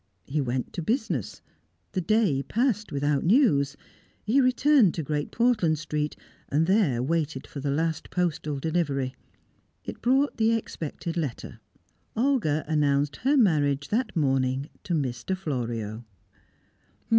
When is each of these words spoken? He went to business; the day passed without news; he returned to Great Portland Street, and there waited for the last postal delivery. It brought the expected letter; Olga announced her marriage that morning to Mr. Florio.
He 0.25 0.41
went 0.41 0.73
to 0.73 0.81
business; 0.81 1.43
the 1.91 2.01
day 2.01 2.41
passed 2.41 2.91
without 2.91 3.23
news; 3.23 3.77
he 4.23 4.41
returned 4.41 4.95
to 4.95 5.03
Great 5.03 5.29
Portland 5.29 5.77
Street, 5.77 6.15
and 6.49 6.65
there 6.65 7.03
waited 7.03 7.45
for 7.45 7.59
the 7.59 7.69
last 7.69 8.09
postal 8.09 8.57
delivery. 8.59 9.13
It 9.85 10.01
brought 10.01 10.37
the 10.37 10.53
expected 10.53 11.17
letter; 11.17 11.59
Olga 12.15 12.65
announced 12.67 13.17
her 13.17 13.37
marriage 13.37 13.89
that 13.89 14.15
morning 14.15 14.71
to 14.85 14.95
Mr. 14.95 15.37
Florio. 15.37 16.03